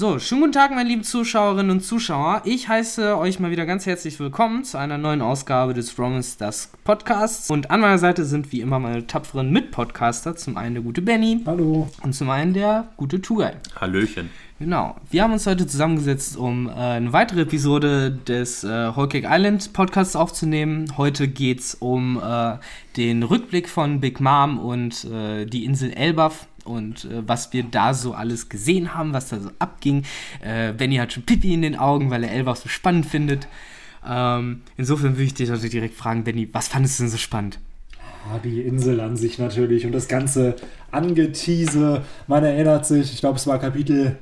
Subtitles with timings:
[0.00, 2.40] So, schönen guten Tag, meine lieben Zuschauerinnen und Zuschauer.
[2.46, 6.72] Ich heiße euch mal wieder ganz herzlich willkommen zu einer neuen Ausgabe des Romans Dusk
[6.84, 7.50] Podcasts.
[7.50, 10.36] Und an meiner Seite sind wie immer meine tapferen Mitpodcaster.
[10.36, 11.42] Zum einen der gute Benny.
[11.44, 11.90] Hallo.
[12.02, 13.52] Und zum einen der gute Tugay.
[13.78, 14.30] Hallöchen.
[14.58, 14.96] Genau.
[15.10, 19.74] Wir haben uns heute zusammengesetzt, um äh, eine weitere Episode des äh, Whole Cake Island
[19.74, 20.96] Podcasts aufzunehmen.
[20.96, 22.56] Heute geht es um äh,
[22.96, 27.94] den Rückblick von Big Mom und äh, die Insel Elbaf und äh, was wir da
[27.94, 30.04] so alles gesehen haben, was da so abging.
[30.42, 33.48] Äh, Benny hat schon Pipi in den Augen, weil er Elbaf so spannend findet.
[34.06, 37.58] Ähm, insofern würde ich dich also direkt fragen, Benny, was fandest du denn so spannend?
[38.30, 40.56] Ja, die Insel an sich natürlich und das ganze
[40.90, 42.02] Angetease.
[42.26, 44.18] Man erinnert sich, ich glaube, es war Kapitel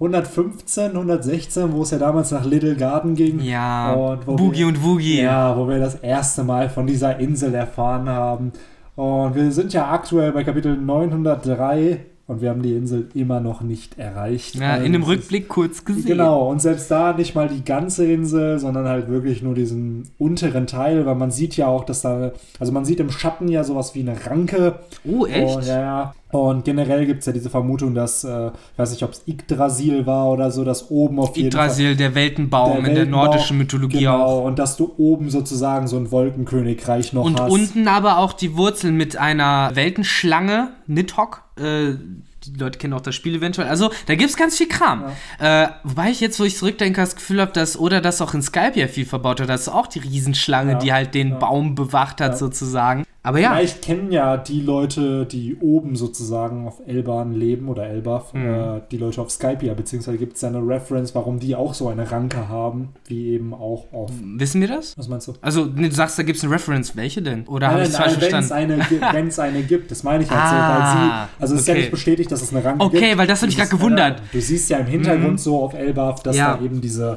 [0.00, 3.40] 115, 116, wo es ja damals nach Little Garden ging.
[3.40, 5.22] Ja, und Boogie wir, und Woogie.
[5.22, 8.52] Ja, wo wir das erste Mal von dieser Insel erfahren haben.
[8.98, 13.62] Und wir sind ja aktuell bei Kapitel 903 und wir haben die Insel immer noch
[13.62, 14.54] nicht erreicht.
[14.54, 16.04] Ja, in dem Rückblick kurz gesehen.
[16.04, 20.66] Genau, und selbst da nicht mal die ganze Insel, sondern halt wirklich nur diesen unteren
[20.66, 23.94] Teil, weil man sieht ja auch, dass da, also man sieht im Schatten ja sowas
[23.94, 24.80] wie eine Ranke.
[25.10, 25.56] Oh, echt?
[25.56, 29.12] Und, ja, und generell gibt es ja diese Vermutung, dass, äh, ich weiß nicht, ob
[29.12, 31.96] es Yggdrasil war oder so, dass oben auf jeden Yggdrasil, Fall...
[31.96, 34.44] der Weltenbaum der in der Weltenbaum, nordischen Mythologie genau, auch.
[34.44, 37.50] und dass du oben sozusagen so ein Wolkenkönigreich noch Und hast.
[37.50, 41.47] unten aber auch die Wurzeln mit einer Weltenschlange, Nidhogg.
[41.58, 41.96] Äh,
[42.46, 43.68] die Leute kennen auch das Spiel eventuell.
[43.68, 45.04] Also, da gibt es ganz viel Kram.
[45.40, 48.42] Äh, wobei ich jetzt, wo ich zurückdenke, das Gefühl habe, dass oder das auch in
[48.42, 51.36] Skype ja viel verbaut hat, dass auch die Riesenschlange, Ja, die halt den ja.
[51.36, 52.36] Baum bewacht hat, Ja.
[52.36, 53.04] sozusagen.
[53.28, 53.52] Aber ja.
[53.54, 58.46] Vielleicht kennen ja die Leute, die oben sozusagen auf Elban leben oder Elbaf, Mhm.
[58.48, 61.74] äh, die Leute auf Skype ja, beziehungsweise gibt es ja eine Reference, warum die auch
[61.74, 64.10] so eine Ranke haben, wie eben auch auf.
[64.22, 64.96] Wissen wir das?
[64.96, 65.34] Was meinst du?
[65.42, 66.96] Also, du sagst, da gibt es eine Reference.
[66.96, 67.46] Welche denn?
[67.48, 68.52] Oder habe ich falsch wenn es verstanden?
[69.38, 70.92] eine, gibt, das meine ich halt Ah, so, weil
[71.28, 71.80] sie, also es ist ja okay.
[71.82, 72.94] nicht bestätigt, dass es eine Ranke gibt.
[73.02, 74.16] Okay, weil das hat mich ist gerade gewundert.
[74.20, 75.38] eine- Du siehst ja im Hintergrund Mhm.
[75.38, 76.56] so auf Elbaf, dass Ja.
[76.56, 77.16] da eben diese, äh,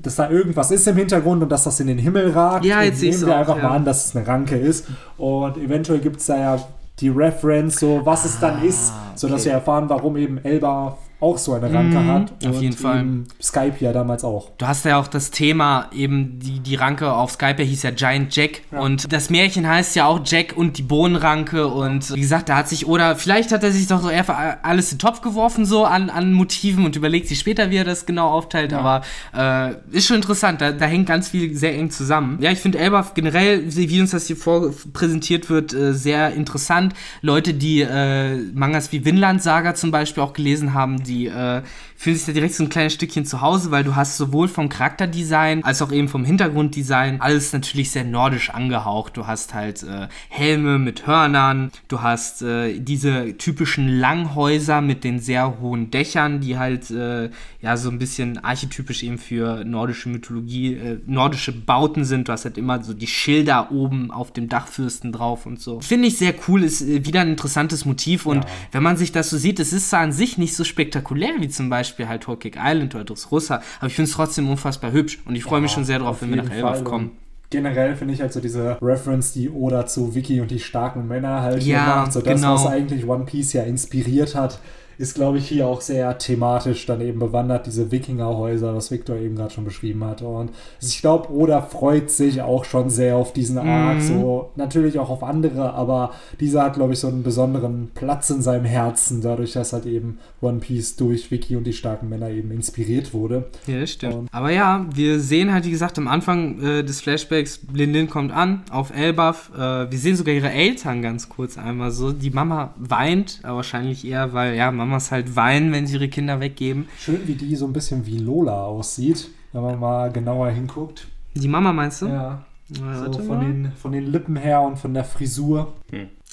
[0.00, 2.64] dass da irgendwas ist im Hintergrund und dass das in den Himmel ragt.
[2.64, 3.62] Ja, jetzt nehmen wir auch, einfach ja.
[3.62, 4.86] mal an, dass es eine Ranke ist.
[5.16, 6.58] Und eventuell gibt es da ja
[6.98, 9.44] die Reference, so was es dann ist, sodass Ah, okay.
[9.46, 12.32] wir erfahren, warum eben Elba auch so eine Ranke Mhm, hat.
[12.46, 13.06] auf jeden Fall.
[13.40, 14.50] Skype ja damals auch.
[14.58, 17.90] Du hast ja auch das Thema, eben die, die Ranke auf Skype der hieß ja
[17.92, 18.62] Giant Jack.
[18.72, 18.80] Ja.
[18.80, 21.68] Und das Märchen heißt ja auch Jack und die Bohnenranke.
[21.68, 24.90] Und wie gesagt, da hat sich, oder vielleicht hat er sich doch so einfach alles
[24.90, 28.04] in den Topf geworfen, so an, an Motiven und überlegt sich später, wie er das
[28.04, 28.72] genau aufteilt.
[28.72, 28.80] Ja.
[28.80, 29.02] Aber
[29.32, 32.38] äh, ist schon interessant, da, da hängt ganz viel sehr eng zusammen.
[32.40, 36.32] Ja, ich finde Elbaf generell, wie wie uns das hier vor präsentiert wird, äh, sehr
[36.34, 36.94] interessant.
[37.20, 41.62] Leute, die äh, Mangas wie Vinland Saga zum Beispiel auch gelesen haben, die äh,
[41.96, 44.68] fühlen sich da direkt so ein kleines Stückchen zu Hause, weil du hast sowohl vom
[44.68, 49.16] Charakterdesign als auch eben vom Hintergrunddesign alles natürlich sehr nordisch angehaucht.
[49.16, 55.18] Du hast halt äh, Helme mit Hörnern, du hast äh, diese typischen Langhäuser mit den
[55.20, 57.30] sehr hohen Dächern, die halt äh,
[57.60, 62.28] ja so ein bisschen archetypisch eben für nordische Mythologie, äh, nordische Bauten sind.
[62.28, 65.80] Du hast halt immer so die Schilder oben auf dem Dachfürsten drauf und so.
[65.80, 68.50] Finde ich sehr cool, ist äh, wieder ein interessantes Motiv und Ja.
[68.72, 71.01] wenn man sich das so sieht, es ist zwar an sich nicht so spektakulär
[71.40, 75.20] wie zum Beispiel halt Torquay Island oder Dressrosa, aber ich finde es trotzdem unfassbar hübsch
[75.26, 77.12] und ich freue mich Ja, schon sehr drauf, auf wenn wir nach Elbaf kommen.
[77.50, 81.42] Generell finde ich halt so diese Reference, die Oda zu Vicky und die starken Männer
[81.42, 82.54] halt Ja, macht, so das, genau.
[82.54, 84.58] was eigentlich One Piece ja inspiriert hat,
[84.98, 89.36] ist, glaube ich, hier auch sehr thematisch dann eben bewandert, diese Wikingerhäuser, was Victor eben
[89.36, 90.22] gerade schon beschrieben hat.
[90.22, 94.00] Und ich glaube, Oda freut sich auch schon sehr auf diesen Arc, Mhm.
[94.08, 98.42] so natürlich auch auf andere, aber dieser hat, glaube ich, so einen besonderen Platz in
[98.42, 102.50] seinem Herzen, dadurch, dass halt eben One Piece durch Vicky und die starken Männer eben
[102.50, 103.44] inspiriert wurde.
[103.66, 104.14] Ja, das stimmt.
[104.14, 108.08] Und- Aber ja, wir sehen halt, wie gesagt, am Anfang äh, des Flashbacks, Lin Lin
[108.10, 109.50] kommt an auf Elbaf.
[109.56, 112.12] Äh, wir sehen sogar ihre Eltern ganz kurz einmal so.
[112.12, 116.40] Die Mama weint, aber wahrscheinlich eher, weil ja, Mamas halt weinen, wenn sie ihre Kinder
[116.40, 116.88] weggeben.
[116.98, 121.08] Schön, wie die so ein bisschen wie Lola aussieht, wenn man mal genauer hinguckt.
[121.34, 122.06] Die Mama meinst du?
[122.06, 122.44] Ja,
[122.80, 125.72] Na, so von den, von den Lippen her und von der Frisur.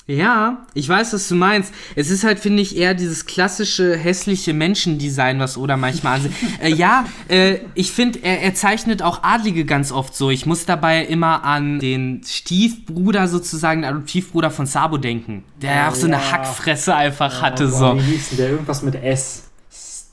[0.09, 1.71] Ja, ich weiß, was du meinst.
[1.95, 6.31] Es ist halt, finde ich, eher dieses klassische hässliche Menschendesign, was Oda manchmal ansieht.
[6.63, 10.31] äh, ja, äh, ich finde, er, er zeichnet auch Adlige ganz oft so.
[10.31, 15.89] Ich muss dabei immer an den Stiefbruder sozusagen, den Adoptivbruder von Sabo denken, der ja
[15.89, 16.31] auch so eine Ja.
[16.31, 17.97] Hackfresse einfach hatte Oh, so.
[17.97, 18.49] Wie hieß der?
[18.49, 19.48] Irgendwas mit S.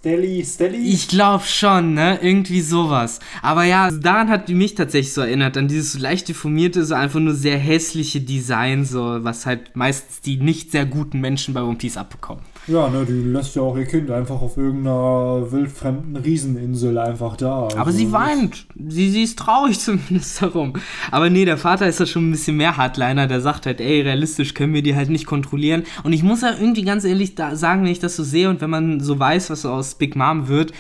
[0.07, 0.85] Stelly, Stelly?
[0.85, 2.21] Ich glaube schon, ne?
[2.23, 3.19] Irgendwie sowas.
[3.43, 7.35] Aber ja, daran hat mich tatsächlich so erinnert, an dieses leicht deformierte, so einfach nur
[7.35, 11.97] sehr hässliche Design, so, was halt meistens die nicht sehr guten Menschen bei One Piece
[11.97, 12.45] abbekommen.
[12.69, 17.65] Ja, ne, die lässt ja auch ihr Kind einfach auf irgendeiner wildfremden Rieseninsel einfach da.
[17.65, 18.67] Also Aber sie weint.
[18.89, 20.73] Sie, sie ist traurig zumindest darum.
[21.11, 23.29] Aber nee, der Vater ist da schon ein bisschen mehr Hardliner.
[23.29, 25.85] Der sagt halt, ey, realistisch können wir die halt nicht kontrollieren.
[26.03, 28.61] Und ich muss ja irgendwie ganz ehrlich da sagen, wenn ich das so sehe und
[28.61, 30.73] wenn man so weiß, was so aus Big Mom wird,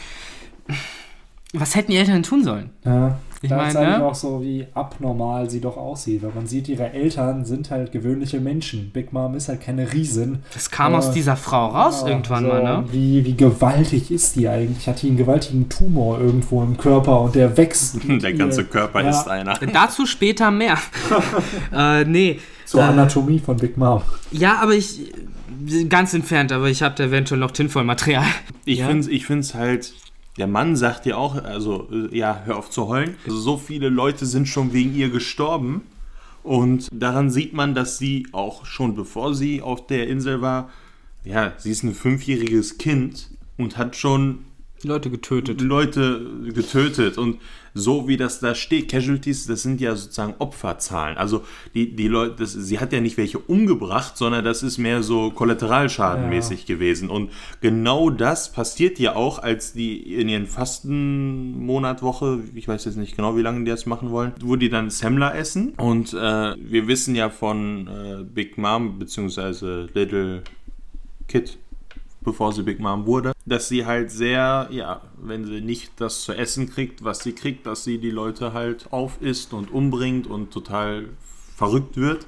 [1.52, 2.70] was hätten die Eltern tun sollen?
[2.84, 3.18] Ja.
[3.42, 4.04] Ich da meine, ist eigentlich ne?
[4.04, 6.22] auch so, wie abnormal sie doch aussieht.
[6.22, 8.90] Weil man sieht, ihre Eltern sind halt gewöhnliche Menschen.
[8.92, 10.38] Big Mom ist halt keine Riesin.
[10.54, 12.84] Das kam aus Äh, dieser Frau raus Ja, irgendwann so, mal, ne?
[12.92, 14.88] Wie, wie gewaltig ist die eigentlich?
[14.88, 17.96] Hat die einen gewaltigen Tumor irgendwo im Körper und der wächst.
[18.08, 18.36] Der ihr.
[18.38, 19.10] ganze Körper Ja.
[19.10, 19.54] ist einer.
[19.72, 20.78] Dazu später mehr.
[21.74, 22.40] äh, nee.
[22.64, 24.02] Zur Äh, Anatomie von Big Mom.
[24.32, 25.12] Ja, aber ich.
[25.88, 28.24] Ganz entfernt, aber ich habe da eventuell noch Tinfoil-Material.
[28.66, 28.86] Ich Ja.
[28.88, 29.92] finde ich find's halt,
[30.38, 33.16] der Mann sagt ja auch, also äh, ja, hör auf zu heulen.
[33.24, 35.82] Also, so viele Leute sind schon wegen ihr gestorben.
[36.42, 40.70] Und daran sieht man, dass sie auch schon bevor sie auf der Insel war,
[41.24, 44.44] ja, sie ist ein fünfjähriges Kind und hat schon
[44.86, 45.60] Leute getötet.
[45.60, 47.38] Leute getötet und
[47.76, 51.18] so wie das da steht, Casualties, das sind ja sozusagen Opferzahlen.
[51.18, 51.44] Also
[51.74, 55.30] die, die Leute, das, sie hat ja nicht welche umgebracht, sondern das ist mehr so
[55.30, 57.10] kollateralschadenmäßig gewesen.
[57.10, 57.30] Und
[57.60, 63.36] genau das passiert ja auch, als die in ihren Fastenmonatwoche, ich weiß jetzt nicht genau,
[63.36, 65.74] wie lange die das machen wollen, wo die dann Semmler essen.
[65.76, 70.42] Und äh, wir wissen ja von äh, Big Mom beziehungsweise Little
[71.28, 71.58] Kid,
[72.26, 76.34] bevor sie Big Mom wurde, dass sie halt sehr, ja, wenn sie nicht das zu
[76.34, 81.08] essen kriegt, was sie kriegt, dass sie die Leute halt aufisst und umbringt und total
[81.56, 82.26] verrückt wird.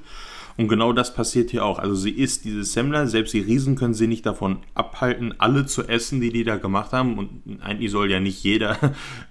[0.59, 1.79] Und genau das passiert hier auch.
[1.79, 5.87] Also sie isst diese Semmler, selbst die Riesen können sie nicht davon abhalten, alle zu
[5.87, 7.17] essen, die die da gemacht haben.
[7.17, 8.77] Und eigentlich soll ja nicht jeder,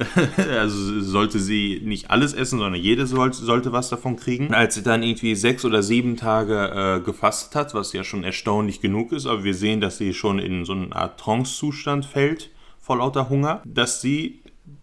[0.59, 4.55] also sollte sie nicht alles essen, sondern jeder soll, sollte was davon kriegen.
[4.55, 8.81] Als sie dann irgendwie sechs oder sieben Tage äh, gefastet hat, was ja schon erstaunlich
[8.81, 12.49] genug ist, aber wir sehen, dass sie schon in so eine Art Trance-Zustand fällt,
[12.79, 14.41] vor lauter Hunger, dass sie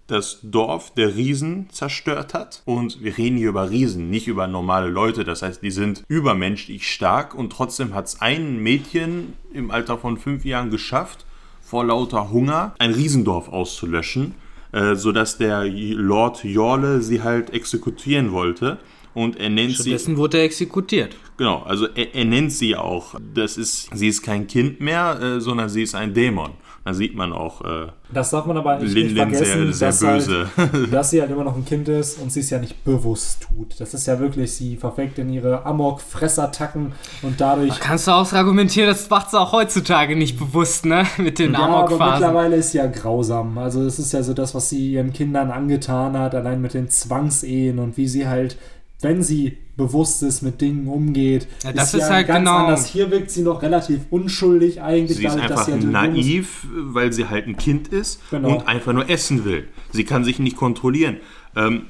[0.08, 2.62] das Dorf der Riesen zerstört hat.
[2.66, 5.24] Und wir reden hier über Riesen, nicht über normale Leute.
[5.24, 10.18] Das heißt, die sind übermenschlich stark und trotzdem hat es ein Mädchen im Alter von
[10.18, 11.26] fünf Jahren geschafft,
[11.62, 14.36] vor lauter Hunger ein Riesendorf auszulöschen,
[14.72, 18.78] äh, sodass der Lord Jorle sie halt exekutieren wollte.
[19.16, 19.90] Und er nennt sie.
[19.90, 21.16] Stattdessen wurde er exekutiert.
[21.38, 23.16] Genau, also er, er nennt sie auch.
[23.34, 26.52] Das ist, sie ist kein Kind mehr, äh, sondern sie ist ein Dämon.
[26.86, 30.14] Da sieht man auch äh, Das darf man aber nicht, Lin nicht vergessen, sehr, sehr
[30.14, 30.50] dass, böse.
[30.56, 33.42] Halt, dass sie halt immer noch ein Kind ist und sie es ja nicht bewusst
[33.42, 33.80] tut.
[33.80, 36.92] Das ist ja wirklich, sie verfeckt in ihre Amok-Fressattacken
[37.24, 37.80] und dadurch.
[37.80, 41.08] Kannst du auch argumentieren, das macht sie auch heutzutage nicht bewusst, ne?
[41.18, 42.12] Mit den Ja, aber Amok-Phasen.
[42.14, 43.58] mittlerweile ist sie ja grausam.
[43.58, 46.90] Also es ist ja so das, was sie ihren Kindern angetan hat, allein mit den
[46.90, 48.58] Zwangsehen und wie sie halt,
[49.02, 51.48] wenn sie bewusst ist, mit Dingen umgeht.
[51.64, 52.86] Ja, das ist halt ganz genau- anders.
[52.86, 55.18] Hier wirkt sie noch relativ unschuldig eigentlich.
[55.18, 55.92] Sie ist dadurch, dass einfach sie halt ist.
[56.16, 58.56] naiv, weil sie halt ein Kind ist Genau.
[58.56, 59.68] und einfach nur essen will.
[59.92, 61.18] Sie kann sich nicht kontrollieren.
[61.58, 61.84] Ähm,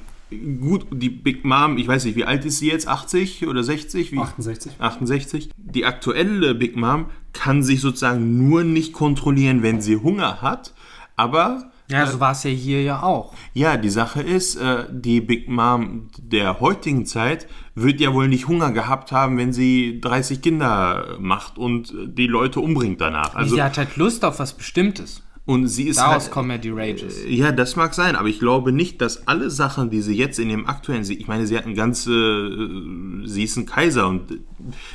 [0.60, 2.88] gut, die Big Mom, ich weiß nicht, wie alt ist sie jetzt?
[2.88, 4.10] 80 oder 60?
[4.10, 4.18] Wie?
[4.18, 4.72] 68.
[4.80, 5.50] 68.
[5.56, 10.74] Die aktuelle Big Mom kann sich sozusagen nur nicht kontrollieren, wenn sie Hunger hat.
[11.14, 13.32] Aber Ja, so war es ja hier ja auch.
[13.54, 18.48] ja, die Sache ist, äh, die Big Mom der heutigen Zeit wird ja wohl nicht
[18.48, 23.34] Hunger gehabt haben, wenn sie 30 Kinder macht und äh, die Leute umbringt danach.
[23.34, 25.22] Also sie hat halt Lust auf was Bestimmtes.
[25.44, 27.18] und sie ist Daraus halt, kommen ja die Rages.
[27.28, 30.48] ja, das mag sein, aber ich glaube nicht, dass alle Sachen, die sie jetzt in
[30.48, 34.38] dem aktuellen, ich meine, sie hat ein ganze, äh, sie ist ein Kaiser und äh,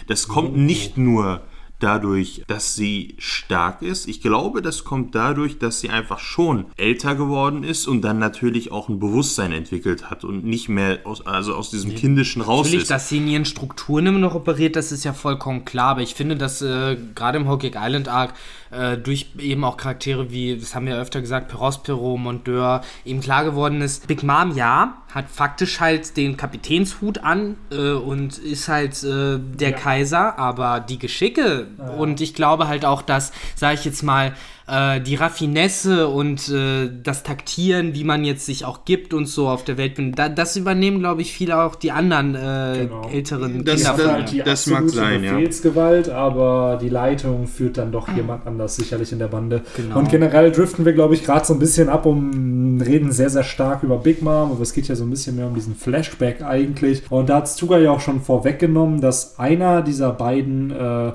[0.07, 1.41] das kommt nicht nur
[1.83, 4.07] dadurch, dass sie stark ist.
[4.07, 8.71] Ich glaube, das kommt dadurch, dass sie einfach schon älter geworden ist und dann natürlich
[8.71, 12.83] auch ein Bewusstsein entwickelt hat und nicht mehr aus, also aus diesem kindischen raus Natürlich,
[12.83, 12.91] ist.
[12.91, 15.91] dass sie in ihren Strukturen immer noch operiert, das ist ja vollkommen klar.
[15.91, 18.33] Aber ich finde, dass äh, gerade im Hawkeye Island Arc
[18.71, 23.21] äh, durch eben auch Charaktere wie, das haben wir ja öfter gesagt, Perospero, Mondeur, eben
[23.21, 28.67] klar geworden ist, Big Mom, ja, hat faktisch halt den Kapitänshut an äh, und ist
[28.67, 31.67] halt äh, der Kaiser, aber die Geschicke.
[31.97, 34.33] Und ich glaube halt auch, dass, sage ich jetzt mal,
[34.67, 39.47] äh, die Raffinesse und äh, das Taktieren, wie man jetzt sich auch gibt und so
[39.49, 43.07] auf der Welt, da, das übernehmen, glaube ich, viele auch die anderen äh, Genau.
[43.11, 45.33] älteren Das- Kinder Das, halt die das mag absolute sein, ja.
[45.33, 49.61] Befehlsgewalt, aber die Leitung führt dann doch jemand anders sicherlich in der Bande.
[49.75, 49.99] Genau.
[49.99, 53.43] Und generell driften wir, glaube ich, gerade so ein bisschen ab um reden sehr, sehr
[53.43, 56.41] stark über Big Mom, aber es geht ja so ein bisschen mehr um diesen Flashback
[56.43, 57.03] eigentlich.
[57.09, 61.11] Und da hat Stuga ja auch schon vorweggenommen, dass einer dieser beiden äh,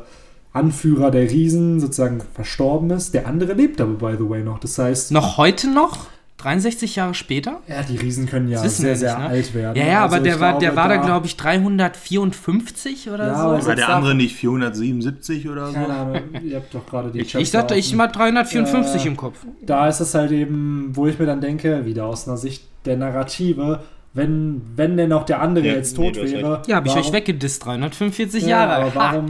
[0.56, 3.14] Anführer der Riesen sozusagen verstorben ist.
[3.14, 4.58] Der andere lebt aber, by the way, noch.
[4.58, 6.06] Das heißt, Noch heute noch?
[6.38, 7.60] 63 Jahre später?
[7.66, 9.30] Ja, die Riesen können ja sehr, wir sehr nicht, ne?
[9.30, 9.76] alt werden.
[9.78, 13.34] Ja, ja, aber Also der ich war, der war da, glaube ich, 354 oder Ja,
[13.34, 13.40] so.
[13.48, 15.72] aber War der andere nicht 477 oder so?
[15.72, 19.16] Keine Ahnung, ihr habt doch gerade die ich, ich dachte, ich mal 354 Äh, im
[19.16, 19.38] Kopf.
[19.62, 22.96] Da ist es halt eben, wo ich mir dann denke, wieder aus einer Sicht der
[22.96, 23.80] Narrative,
[24.14, 26.62] wenn, wenn denn auch der andere Ja, jetzt nee, tot wäre.
[26.66, 28.84] Ja, habe ich warum- euch weggedisst, 345 Ja, Jahre.
[28.84, 29.24] aber Ha.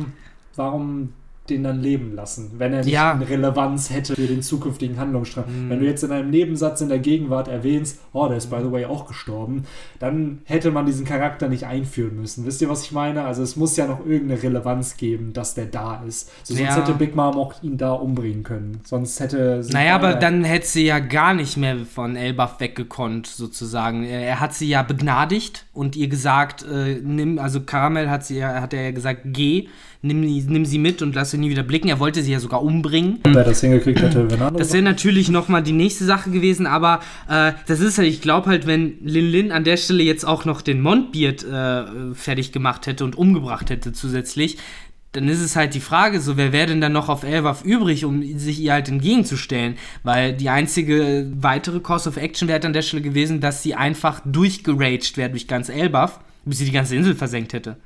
[0.59, 1.13] Warum,
[1.51, 3.13] den dann leben lassen, wenn er nicht Ja.
[3.13, 5.47] eine Relevanz hätte für den zukünftigen Handlungsstrang.
[5.47, 5.71] Hm.
[5.71, 8.71] Wenn du jetzt in einem Nebensatz in der Gegenwart erwähnst, oh, der ist by the
[8.71, 9.65] way auch gestorben,
[9.99, 12.47] dann hätte man diesen Charakter nicht einführen müssen.
[12.47, 13.25] Wisst ihr, was ich meine?
[13.25, 16.31] Also es muss ja noch irgendeine Relevanz geben, dass der da ist.
[16.43, 16.77] So, sonst Ja.
[16.77, 18.81] hätte Big Mom auch ihn da umbringen können.
[18.85, 23.27] Sonst hätte sie Naja, aber dann hätte sie ja gar nicht mehr von Elbaf weggekonnt,
[23.27, 24.05] sozusagen.
[24.05, 28.61] Er hat sie ja begnadigt und ihr gesagt, äh, nimm, also Karamell hat sie ja,
[28.61, 29.69] hat er ja gesagt, geh,
[30.03, 31.89] nimm, nimm sie mit und lass sie nie wieder blicken.
[31.89, 33.21] Er wollte sie ja sogar umbringen.
[33.25, 37.01] Wer das hingekriegt hätte, wenn andere Das wäre natürlich nochmal die nächste Sache gewesen, aber
[37.29, 40.45] äh, das ist halt, ich glaube halt, wenn Lin Lin an der Stelle jetzt auch
[40.45, 44.59] noch den Montbeard äh, fertig gemacht hätte und umgebracht hätte zusätzlich,
[45.17, 48.05] dann ist es halt die Frage, so wer wäre denn dann noch auf Elbaf übrig,
[48.05, 49.77] um sich ihr halt entgegenzustellen?
[50.03, 53.75] Weil die einzige weitere Course of Action wäre halt an der Stelle gewesen, dass sie
[53.75, 57.77] einfach durchgeraged wäre durch ganz Elbaf, bis sie die ganze Insel versenkt hätte.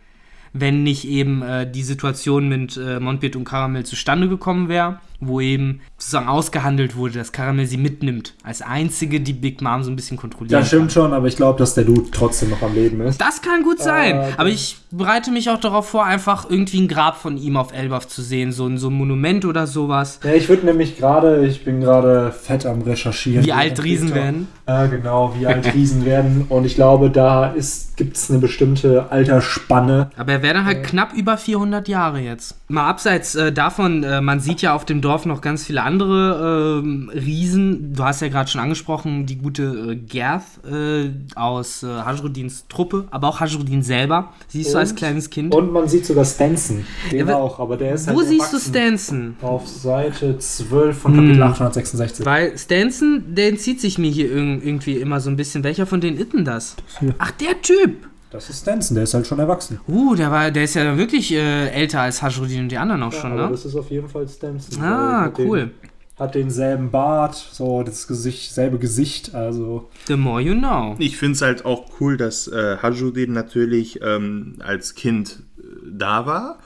[0.52, 5.40] Wenn nicht eben äh, die Situation mit äh, Montbeard und Karamell zustande gekommen wäre, wo
[5.40, 8.34] eben sozusagen ausgehandelt wurde, dass Karamell sie mitnimmt.
[8.42, 10.52] Als einzige, die Big Mom so ein bisschen kontrolliert.
[10.52, 13.20] Ja, stimmt schon, aber ich glaube, dass der Dude trotzdem noch am Leben ist.
[13.20, 14.16] Das kann gut sein.
[14.16, 17.72] Äh, aber ich bereite mich auch darauf vor, einfach irgendwie ein Grab von ihm auf
[17.72, 18.50] Elbaf zu sehen.
[18.52, 20.20] So, ein- so ein Monument oder sowas.
[20.24, 23.44] Ja, ich würde nämlich gerade, ich bin gerade fett am Recherchieren.
[23.44, 24.48] Wie alt Riesen werden.
[24.66, 26.46] Äh, genau, wie alt Riesen werden.
[26.48, 27.54] Und ich glaube, da
[27.96, 30.10] gibt es eine bestimmte Altersspanne.
[30.16, 32.56] Aber er wäre dann halt knapp über 400 Jahre jetzt.
[32.68, 36.80] Mal abseits äh, davon, äh, man sieht ja auf dem Dorf noch ganz viele andere
[36.84, 37.94] ähm, Riesen.
[37.94, 43.06] Du hast ja gerade schon angesprochen, die gute äh, Gerth äh, aus äh, Hajruddins Truppe,
[43.10, 44.32] aber auch Hajruddin selber.
[44.48, 45.54] Siehst du als Und- kleines Kind.
[45.54, 46.84] Und man sieht sogar Stanson.
[47.10, 48.58] Den Ja, auch, aber der ist Wo halt siehst du.
[48.58, 49.36] Stanson?
[49.42, 51.42] Auf Seite 12 von Kapitel Hm.
[51.42, 52.24] 866.
[52.26, 55.64] Weil Stanson, der entzieht sich mir hier irg- irgendwie immer so ein bisschen.
[55.64, 56.76] Welcher von denen ist denn das?
[56.98, 57.14] hier.
[57.18, 58.06] Ach, der Typ!
[58.30, 59.80] Das ist Stanson, der ist halt schon erwachsen.
[59.88, 63.12] Uh, der, war, der ist ja wirklich äh, älter als Hajruddin und die anderen auch
[63.12, 63.50] schon, aber ne?
[63.50, 64.82] das ist auf jeden Fall Stanson.
[64.82, 65.70] Ah, Hat den- cool.
[66.16, 69.88] Hat denselben Bart, so das Gesicht, selbe Gesicht, also.
[70.06, 70.94] The more you know.
[70.98, 76.26] Ich finde es halt auch cool, dass äh, Hajuddin natürlich ähm, als Kind äh, da
[76.26, 76.58] war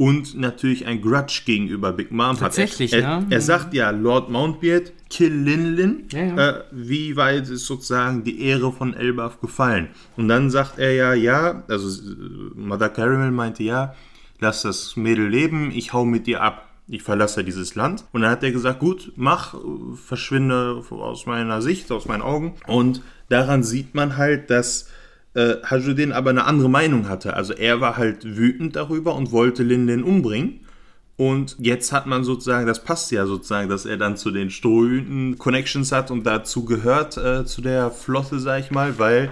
[0.00, 3.00] und natürlich ein Grudge gegenüber Big Mom Tatsächlich, hat.
[3.00, 3.26] Er, er, ne?
[3.28, 6.04] er sagt ja, Lord Mountbeard, kill Lin Lin.
[6.10, 6.48] Ja, ja.
[6.48, 9.88] Äh, wie weit ist sozusagen die Ehre von Elbaf gefallen?
[10.16, 12.14] Und dann sagt er ja, ja, also äh,
[12.54, 13.94] Mother Caramel meinte ja,
[14.38, 16.66] lass das Mädel leben, ich hau mit dir ab.
[16.88, 18.04] Ich verlasse dieses Land.
[18.12, 19.54] Und dann hat er gesagt, gut, mach,
[20.02, 22.54] verschwinde aus meiner Sicht, aus meinen Augen.
[22.66, 24.88] Und daran sieht man halt, dass
[25.34, 27.34] äh, Hajuddin aber eine andere Meinung hatte.
[27.34, 30.60] Also er war halt wütend darüber und wollte Lin Lin umbringen.
[31.16, 35.36] Und jetzt hat man sozusagen, das passt ja sozusagen, dass er dann zu den Strohhüten
[35.36, 39.30] Connections hat und dazu gehört, äh, zu der Flotte, sag ich mal, weil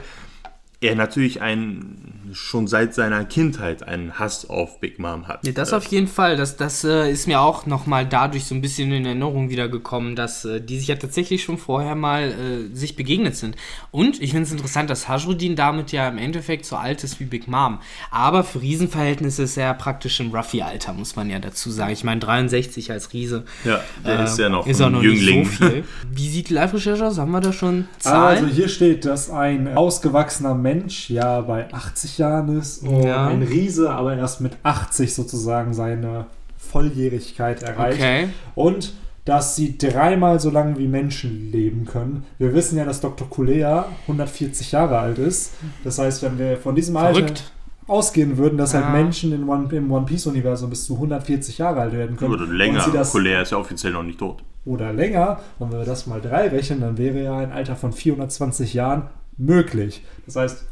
[0.81, 5.45] er natürlich einen, schon seit seiner Kindheit einen Hass auf Big Mom hat.
[5.45, 6.37] Ja, das Äh, auf jeden Fall.
[6.37, 10.45] Das, das äh, ist mir auch nochmal dadurch so ein bisschen in Erinnerung wiedergekommen, dass
[10.45, 13.57] äh, die sich ja tatsächlich schon vorher mal äh, sich begegnet sind.
[13.91, 17.25] Und ich finde es interessant, dass Hajruddin damit ja im Endeffekt so alt ist wie
[17.25, 17.81] Big Mom.
[18.13, 21.93] Aber für Riesenverhältnisse ist er ja praktisch im Ruffy-Alter, muss man ja dazu sagen.
[21.93, 23.45] Ich meine, 63 als Riese.
[23.65, 25.41] Ja, der ist ja noch ist ein noch Jüngling.
[25.41, 25.85] nicht so viel.
[26.13, 27.19] Wie sieht die Live-Recherche aus?
[27.19, 28.45] Haben wir da schon Zahlen?
[28.45, 30.68] Also hier steht, dass ein ausgewachsener Mensch
[31.09, 33.27] ja bei 80 Jahren ist und Ja.
[33.27, 37.99] ein Riese aber erst mit 80 sozusagen seine Volljährigkeit erreicht.
[37.99, 38.29] okay.
[38.55, 38.93] Und
[39.25, 42.25] dass sie dreimal so lange wie Menschen leben können.
[42.39, 43.29] Wir wissen ja, dass Dr.
[43.29, 45.53] Kulea 140 Jahre alt ist.
[45.85, 47.53] Das heißt, wenn wir von diesem Alter Verrückt.
[47.87, 48.83] ausgehen würden, dass Ja.
[48.85, 52.33] halt Menschen in One, im One Piece-Universum bis zu 140 Jahre alt werden können.
[52.33, 52.87] Oder länger.
[52.93, 54.43] das, Colère ist ja offiziell noch nicht tot.
[54.65, 57.93] oder länger, und wenn wir das mal drei rechnen, dann wäre ja ein Alter von
[57.93, 59.03] 420 Jahren
[59.39, 60.03] möglich.
[60.27, 60.65] Das heißt,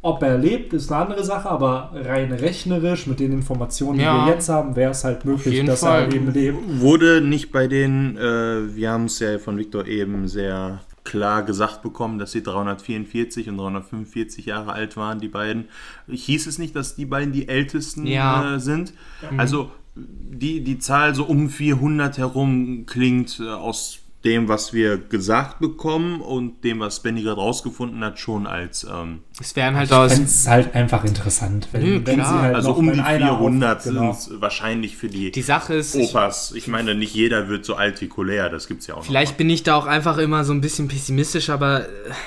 [0.00, 4.20] ob er lebt, ist eine andere Sache, aber rein rechnerisch mit den Informationen, Ja.
[4.20, 6.02] die wir jetzt haben, wäre es halt möglich, jeden dass Fall.
[6.04, 6.56] er eben lebt.
[6.80, 11.82] Wurde nicht bei den, äh, wir haben es ja von Victor eben sehr klar gesagt
[11.82, 15.64] bekommen, dass sie 344 und 345 Jahre alt waren, die beiden.
[16.06, 18.54] Hieß es nicht, dass die beiden die ältesten Ja.
[18.56, 18.92] äh, sind?
[19.36, 25.60] Also die, die Zahl so um 400 herum klingt äh, aus dem, was wir gesagt
[25.60, 28.84] bekommen und dem, was Benny gerade rausgefunden hat, schon als.
[28.84, 30.18] Ähm, es wären halt Ich aus.
[30.18, 34.12] es halt einfach interessant, wenn, Nö, wenn halt also um die einer 400 auf, genau.
[34.12, 36.52] sind es wahrscheinlich für die, Die Sache ist, Opas.
[36.56, 39.48] Ich meine, nicht jeder wird so alt wie Colère, das gibt's ja auch vielleicht bin
[39.48, 41.86] ich da auch einfach immer so ein bisschen pessimistisch, aber äh,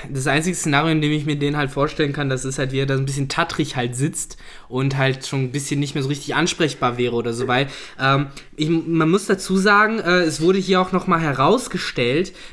[0.10, 2.80] das einzige Szenario, in dem ich mir den halt vorstellen kann, das ist halt, wie
[2.80, 4.38] er da so ein bisschen tattrig halt sitzt
[4.70, 7.68] und halt schon ein bisschen nicht mehr so richtig ansprechbar wäre oder so, weil
[8.00, 11.81] ähm, ich, man muss dazu sagen, äh, es wurde hier auch nochmal herausgestellt,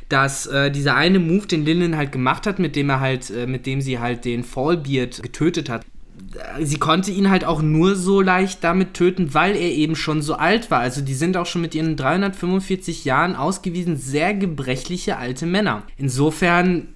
[0.08, 3.46] dass äh, dieser eine Move, den Linden halt gemacht hat, mit dem er halt, äh,
[3.46, 5.84] mit dem sie halt den Fallbeard getötet hat,
[6.60, 10.34] sie konnte ihn halt auch nur so leicht damit töten, weil er eben schon so
[10.34, 10.80] alt war.
[10.80, 15.84] Also die sind auch schon mit ihren 345 Jahren ausgewiesen sehr gebrechliche alte Männer.
[15.96, 16.88] Insofern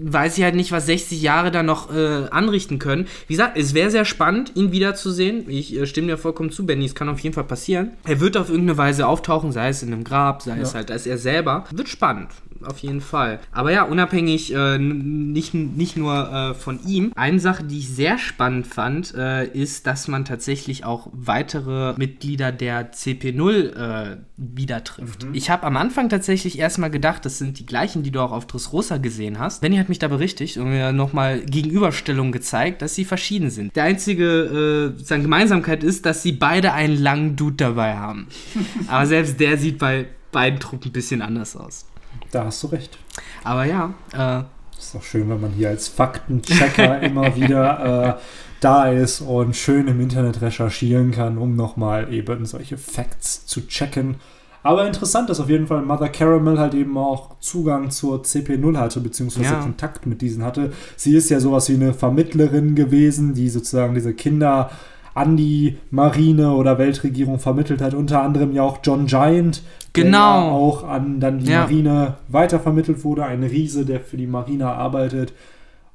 [0.00, 3.06] weiß ich halt nicht, was 60 Jahre da noch äh, anrichten können.
[3.26, 5.48] Wie gesagt, es wäre sehr spannend, ihn wiederzusehen.
[5.48, 6.84] Ich äh, stimme dir vollkommen zu, Benny.
[6.84, 7.92] Es kann auf jeden Fall passieren.
[8.04, 11.06] Er wird auf irgendeine Weise auftauchen, sei es in einem Grab, sei es halt als
[11.06, 11.64] er selber.
[11.70, 12.28] Wird spannend.
[12.62, 13.40] Auf jeden Fall.
[13.52, 17.12] Aber ja, unabhängig äh, nicht, nicht nur äh, von ihm.
[17.14, 22.52] Eine Sache, die ich sehr spannend fand, äh, ist, dass man tatsächlich auch weitere Mitglieder
[22.52, 25.26] der CP0 äh, wieder trifft.
[25.32, 28.46] Ich habe am Anfang tatsächlich erstmal gedacht, das sind die gleichen, die du auch auf
[28.46, 29.60] Dressrosa gesehen hast.
[29.60, 33.74] Benny hat mich da berichtigt und mir nochmal Gegenüberstellungen gezeigt, dass sie verschieden sind.
[33.76, 38.26] Der einzige äh, Gemeinsamkeit ist, dass sie beide einen langen Dude dabei haben.
[38.88, 41.86] Aber selbst der sieht bei beiden Truppen ein bisschen anders aus.
[42.30, 42.98] Da hast du recht.
[43.44, 44.42] Aber ja, äh,
[44.78, 48.20] Ist doch schön, wenn man hier als Faktenchecker immer wieder äh,
[48.60, 54.16] da ist und schön im Internet recherchieren kann, um nochmal eben solche Facts zu checken.
[54.62, 59.00] Aber interessant ist auf jeden Fall, Mother Caramel halt eben auch Zugang zur CP0 hatte,
[59.00, 59.60] beziehungsweise Ja.
[59.60, 60.72] Kontakt mit diesen hatte.
[60.96, 64.70] Sie ist ja sowas wie eine Vermittlerin gewesen, die sozusagen diese Kinder
[65.14, 67.94] an die Marine oder Weltregierung vermittelt hat.
[67.94, 69.62] Unter anderem ja auch John Giant,
[69.96, 70.18] der Genau.
[70.18, 71.60] ja auch an dann die Ja.
[71.62, 73.24] Marine weitervermittelt wurde.
[73.24, 75.32] Ein Riese, der für die Marine arbeitet.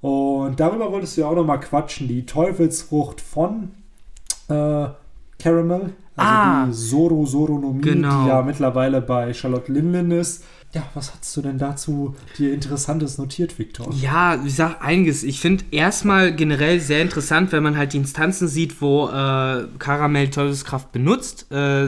[0.01, 2.07] Und darüber wolltest du ja auch nochmal quatschen.
[2.07, 3.71] Die Teufelsfrucht von
[4.49, 4.87] äh,
[5.37, 5.93] Caramel.
[6.15, 6.65] Also Ah.
[6.67, 8.23] die Soro-Soronomie, Genau.
[8.23, 10.43] die ja mittlerweile bei Charlotte Linlin ist.
[10.71, 13.91] Ja, was hast du denn dazu dir Interessantes notiert, Victor?
[13.99, 15.23] Ja, ich sag einiges.
[15.23, 20.29] Ich finde erstmal generell sehr interessant, wenn man halt die Instanzen sieht, wo äh, Karamell
[20.29, 21.47] Teufelskraft benutzt.
[21.51, 21.87] Äh,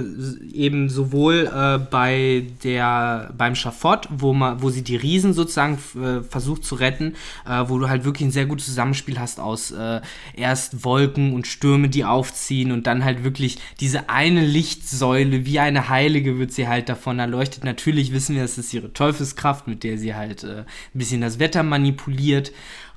[0.52, 6.24] eben sowohl äh, bei der beim Schafott, wo man, wo sie die Riesen sozusagen äh,
[6.24, 7.14] versucht zu retten,
[7.48, 10.02] äh, wo du halt wirklich ein sehr gutes Zusammenspiel hast aus äh,
[10.34, 15.88] erst Wolken und Stürme, die aufziehen und dann halt wirklich diese eine Lichtsäule, wie eine
[15.90, 17.64] Heilige wird sie halt davon erleuchtet.
[17.64, 21.40] Natürlich wissen wir, es ist ihre Teufelskraft, mit der sie halt äh, ein bisschen das
[21.40, 22.52] Wetter manipuliert.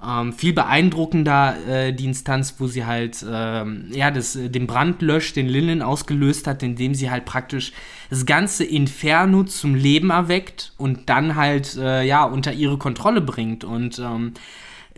[0.04, 5.03] Ähm, viel beeindruckender äh, die Instanz, wo sie halt ähm, ja, das, äh, den Brand
[5.03, 7.72] löscht, den Linnen ausgelöst hat, indem sie halt praktisch
[8.11, 13.64] das ganze Inferno zum Leben erweckt und dann halt äh, ja unter ihre Kontrolle bringt.
[13.64, 14.35] Und ähm,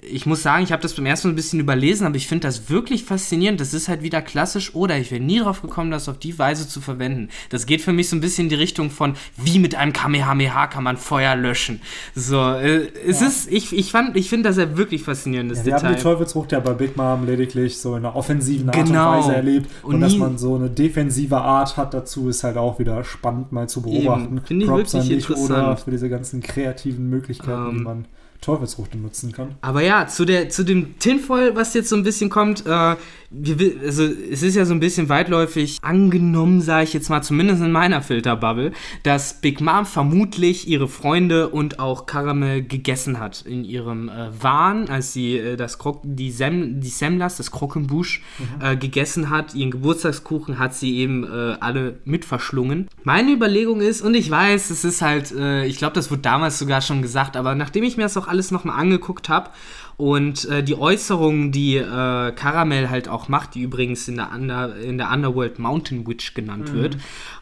[0.03, 2.47] ich muss sagen, ich habe das beim ersten Mal ein bisschen überlesen, aber ich finde
[2.47, 3.61] das wirklich faszinierend.
[3.61, 6.69] Das ist halt wieder klassisch oder ich wäre nie drauf gekommen, das auf die Weise
[6.69, 7.31] zu verwenden.
[7.49, 10.67] Das geht für mich so ein bisschen in die Richtung von, wie mit einem Kamehameha
[10.67, 11.81] kann man Feuer löschen.
[12.15, 15.75] So, äh, es ist, ich, ich fand, ich finde das ja wirklich faszinierendes Ja, wir
[15.77, 16.03] haben die Detail.
[16.03, 19.13] Teufelsfrucht ja bei Big Mom lediglich so in einer offensiven Art Genau.
[19.17, 19.71] und Weise erlebt.
[19.83, 23.51] Und, Und dass man so eine defensive Art hat dazu, ist halt auch wieder spannend
[23.51, 24.43] mal zu beobachten.
[24.45, 25.81] Finde ich Props wirklich an dich, Oder interessant.
[25.81, 28.05] für diese ganzen kreativen Möglichkeiten, Ähm, die man
[28.47, 29.57] Teufelsfrucht nutzen kann.
[29.61, 32.95] Aber ja, zu, der, zu dem Tinfoil, was jetzt so ein bisschen kommt, äh,
[33.39, 37.63] wir, also es ist ja so ein bisschen weitläufig angenommen, sage ich jetzt mal, zumindest
[37.63, 38.73] in meiner Filterbubble,
[39.03, 44.89] dass Big Mom vermutlich ihre Freunde und auch Karamell gegessen hat in ihrem äh, Wahn,
[44.89, 48.23] als sie äh, das Krok die, Sem die Semlas, das Krockenbusch,
[48.61, 49.55] äh, gegessen hat.
[49.55, 52.89] Ihren Geburtstagskuchen hat sie eben äh, alle mit verschlungen.
[53.05, 56.59] Meine Überlegung ist, und ich weiß, es ist halt, äh, ich glaube, das wurde damals
[56.59, 59.51] sogar schon gesagt, aber nachdem ich mir das auch alles nochmal angeguckt habe
[59.97, 64.77] und äh, die Äußerungen, die äh, Karamell halt auch macht, die übrigens in der, Under
[64.77, 66.99] in der Underworld Mountain Witch genannt wird,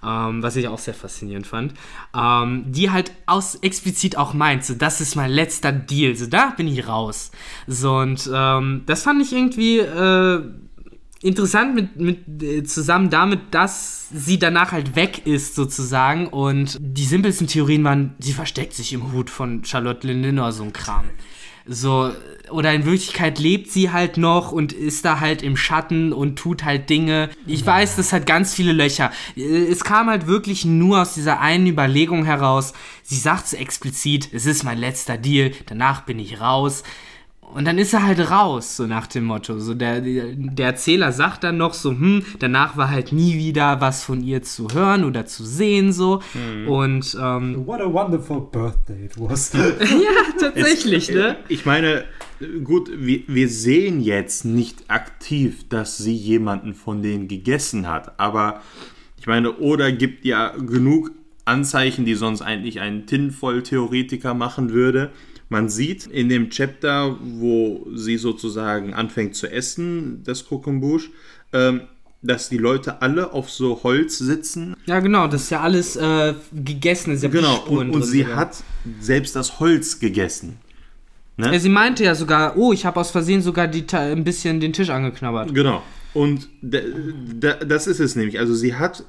[0.06, 1.74] ähm, was ich auch sehr faszinierend fand,
[2.16, 6.54] ähm, die halt aus explizit auch meint, so das ist mein letzter Deal, so da
[6.56, 7.32] bin ich raus.
[7.66, 10.42] So und ähm, das fand ich irgendwie äh,
[11.24, 17.04] interessant mit, mit äh, zusammen damit, dass sie danach halt weg ist sozusagen und die
[17.04, 21.04] simpelsten Theorien waren, sie versteckt sich im Hut von Charlotte Linden oder so ein Kram.
[21.66, 22.12] So,
[22.50, 26.64] oder in Wirklichkeit lebt sie halt noch und ist da halt im Schatten und tut
[26.64, 27.30] halt Dinge.
[27.46, 29.10] Ich weiß, das hat ganz viele Löcher.
[29.34, 32.74] Es kam halt wirklich nur aus dieser einen Überlegung heraus.
[33.02, 36.82] Sie sagt es explizit, es ist mein letzter Deal, danach bin ich raus.
[37.54, 39.58] Und dann ist er halt raus, so nach dem Motto.
[39.60, 44.02] So der, der Erzähler sagt dann noch so, hm, danach war halt nie wieder was
[44.02, 46.20] von ihr zu hören oder zu sehen, so.
[46.34, 46.68] Mhm.
[46.68, 49.52] Und ähm, What a wonderful birthday it was.
[49.54, 49.68] ja,
[50.40, 51.36] tatsächlich, Es- ne?
[51.48, 52.04] Ich meine,
[52.64, 58.60] gut, wir, wir sehen jetzt nicht aktiv, dass sie jemanden von denen gegessen hat, aber
[59.18, 61.12] ich meine, Oda gibt ja genug
[61.46, 65.10] Anzeichen, die sonst eigentlich ein Tinfoil-Theoretiker machen würde.
[65.54, 71.12] Man sieht in dem Chapter, wo sie sozusagen anfängt zu essen, das Krokombusch,
[71.52, 71.82] ähm,
[72.22, 76.34] dass die Leute alle auf so Holz sitzen Ja, genau, das ist ja alles äh,
[76.52, 78.36] gegessen, ist ja Genau, und, und sie sogar.
[78.36, 78.64] hat
[78.98, 80.56] selbst das Holz gegessen.
[81.36, 81.52] Ne?
[81.52, 84.72] Ja, sie meinte ja sogar, oh, ich habe aus Versehen sogar die, ein bisschen den
[84.72, 85.54] Tisch angeknabbert.
[85.54, 85.84] Genau.
[86.14, 86.80] Und da,
[87.38, 88.40] da, das ist es nämlich.
[88.40, 89.04] Also sie hat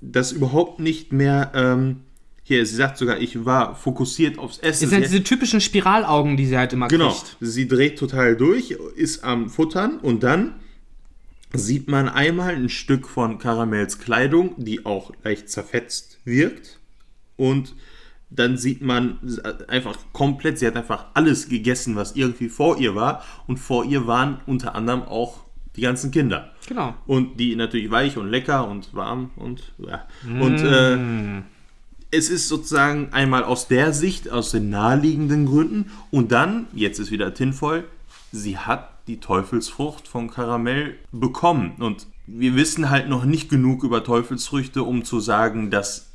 [0.00, 1.50] das überhaupt nicht mehr.
[1.56, 2.02] Ähm,
[2.48, 4.84] hier, sie sagt sogar, ich war fokussiert aufs Essen.
[4.84, 7.10] Es sind diese typischen Spiralaugen, die sie halt immer genau.
[7.10, 7.36] kriegt.
[7.40, 10.54] Sie dreht total durch, ist am Futtern und dann
[11.52, 16.78] sieht man einmal ein Stück von Karamells Kleidung, die auch leicht zerfetzt wirkt.
[17.36, 17.74] Und
[18.30, 19.18] dann sieht man
[19.68, 23.22] einfach komplett, sie hat einfach alles gegessen, was irgendwie vor ihr war.
[23.46, 25.44] Und vor ihr waren unter anderem auch
[25.76, 26.54] die ganzen Kinder.
[26.66, 26.94] Genau.
[27.06, 30.06] Und die natürlich weich und lecker und warm und ja.
[30.40, 31.42] Und äh,
[32.10, 37.10] es ist sozusagen einmal aus der Sicht, aus den naheliegenden Gründen und dann, jetzt ist
[37.10, 37.84] wieder Tinfoil,
[38.32, 41.72] sie hat die Teufelsfrucht von Karamell bekommen.
[41.78, 46.06] Und wir wissen halt noch nicht genug über Teufelsfrüchte, um zu sagen, dass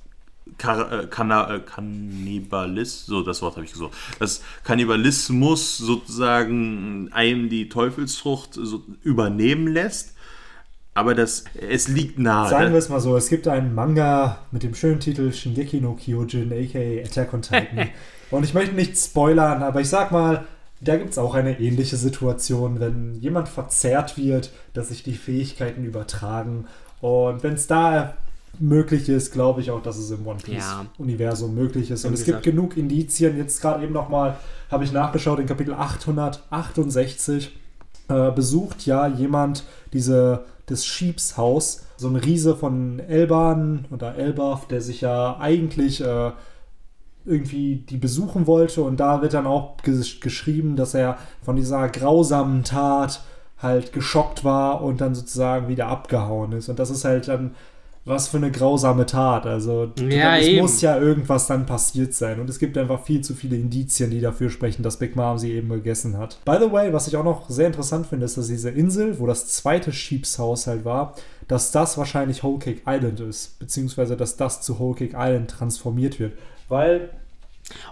[0.58, 7.50] Kar äh, Kanna äh, Kannibalismus, so das Wort habe ich gesucht, dass Kannibalismus sozusagen einem
[7.50, 10.12] die Teufelsfrucht so übernehmen lässt.
[10.96, 12.50] Aber das, es liegt nahe.
[12.50, 15.94] Sagen wir es mal so, es gibt einen Manga mit dem schönen Titel Shingeki no
[15.94, 17.90] Kyojin, aka Attack on Titan.
[18.32, 20.46] Und ich möchte nicht spoilern, aber ich sag mal,
[20.82, 25.84] da gibt es auch eine ähnliche Situation, wenn jemand verzerrt wird, dass sich die Fähigkeiten
[25.84, 26.66] übertragen.
[27.00, 28.14] Und wenn es da
[28.60, 30.54] möglich ist, glaube ich auch, dass es im One Ja.
[30.54, 32.06] Piece-Universum möglich ist.
[32.06, 33.38] Und Wie es gibt genug Indizien.
[33.38, 34.38] Jetzt gerade eben nochmal
[34.70, 37.52] habe ich nachgeschaut, in Kapitel 868
[38.10, 44.67] äh, besucht ja jemand diese, das Sheeps Haus, so ein Riese von Elban oder Elbaf,
[44.67, 46.32] der sich ja eigentlich äh,
[47.26, 48.84] irgendwie die besuchen wollte.
[48.84, 53.21] Und da wird dann auch ges geschrieben, dass er von dieser grausamen Tat
[53.58, 56.69] halt geschockt war und dann sozusagen wieder abgehauen ist.
[56.69, 57.56] Und das ist halt dann
[58.06, 59.46] was für eine grausame Tat.
[59.46, 60.62] Also Ja, es eben.
[60.62, 62.39] muss ja irgendwas dann passiert sein.
[62.39, 65.54] Und es gibt einfach viel zu viele Indizien, die dafür sprechen, dass Big Mom sie
[65.54, 66.38] eben gegessen hat.
[66.44, 69.28] By the way, was ich auch noch sehr interessant finde, ist, dass diese Insel, wo
[69.28, 71.16] das zweite Sheeps Haus halt war,
[71.48, 73.58] dass das wahrscheinlich Whole Cake Island ist.
[73.60, 76.34] Beziehungsweise, dass das zu Whole Cake Island transformiert wird.
[76.68, 77.10] Weil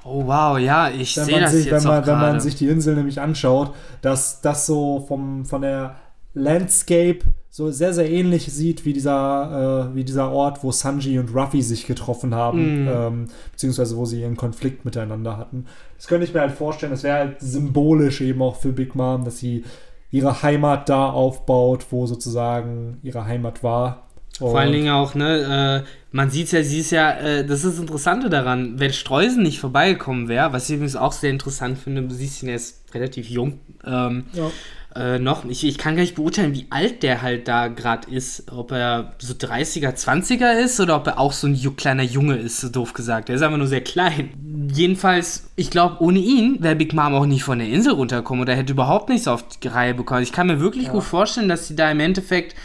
[0.03, 2.55] Oh wow, ja, ich wenn sehe man, das sich, jetzt wenn, man, wenn man sich
[2.55, 5.95] die Insel nämlich anschaut, dass das so vom, von der
[6.33, 7.19] Landscape
[7.53, 11.61] so sehr, sehr ähnlich sieht wie dieser, äh, wie dieser Ort, wo Sanji und Ruffy
[11.61, 12.87] sich getroffen haben, Mhm.
[12.89, 15.65] ähm, beziehungsweise wo sie ihren Konflikt miteinander hatten.
[15.97, 19.25] Das könnte ich mir halt vorstellen, das wäre halt symbolisch eben auch für Big Mom,
[19.25, 19.65] dass sie
[20.11, 24.07] ihre Heimat da aufbaut, wo sozusagen ihre Heimat war.
[24.37, 27.65] Vor allen Und- Dingen auch, ne, äh, man sieht ja, sie ist ja, äh, das
[27.65, 31.77] ist das Interessante daran, wenn Streusen nicht vorbeigekommen wäre, was ich übrigens auch sehr interessant
[31.77, 34.49] finde, du siehst ihn erst relativ jung, ähm, Ja.
[34.95, 38.51] Äh, noch, ich, ich kann gar nicht beurteilen, wie alt der halt da gerade ist,
[38.51, 42.59] ob er so 30er, 20er ist oder ob er auch so ein kleiner Junge ist,
[42.59, 44.31] so doof gesagt, der ist einfach nur sehr klein.
[44.73, 48.55] Jedenfalls, ich glaube, ohne ihn wäre Big Mom auch nicht von der Insel runtergekommen oder
[48.55, 50.23] hätte überhaupt nichts auf die Reihe bekommen.
[50.23, 52.55] Ich kann mir wirklich gut vorstellen, dass sie da im Endeffekt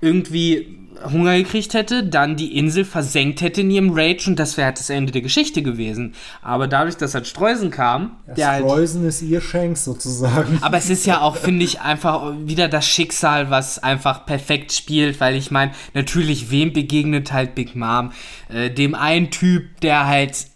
[0.00, 4.66] irgendwie Hunger gekriegt hätte, dann die Insel versenkt hätte in ihrem Rage und das wäre
[4.66, 6.14] halt das Ende der Geschichte gewesen.
[6.42, 10.58] Aber dadurch, dass halt Streusen kam, der halt Streusen ist ihr Shanks sozusagen.
[10.62, 15.20] aber es ist ja auch, finde ich, einfach wieder das Schicksal, was einfach perfekt spielt,
[15.20, 18.12] weil ich meine, natürlich, wem begegnet halt Big Mom?
[18.48, 20.46] Äh, dem einen Typ, der halt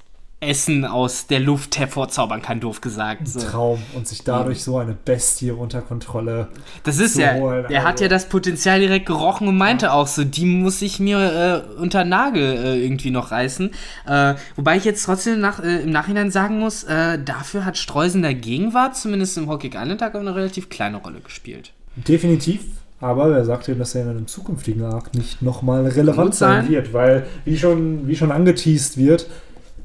[0.40, 3.28] Essen aus der Luft hervorzaubern kann, doof gesagt.
[3.28, 3.40] So.
[3.40, 6.48] Traum und sich dadurch so eine Bestie unter Kontrolle.
[6.82, 8.04] Das ist zu ja, holen, hat also.
[8.04, 12.04] ja das Potenzial direkt gerochen und meinte auch so, die muss ich mir äh, unter
[12.04, 13.70] Nagel äh, irgendwie noch reißen.
[14.06, 18.22] Äh, wobei ich jetzt trotzdem nach, äh, im Nachhinein sagen muss, äh, dafür hat Streusen
[18.22, 21.72] der Gegenwart, zumindest im Hockey Island Tag, eine relativ kleine Rolle gespielt.
[21.96, 22.62] Definitiv.
[23.02, 26.70] Aber wer sagt denn, dass er in einem zukünftigen Arc nicht nochmal relevant sein sein.
[26.70, 26.92] wird?
[26.92, 29.26] Weil, wie schon, wie schon angeteased wird,